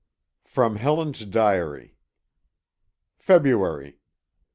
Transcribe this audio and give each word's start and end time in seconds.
[From 0.45 0.77
Helen's 0.77 1.23
Diary.] 1.25 1.95
_February 3.23 3.97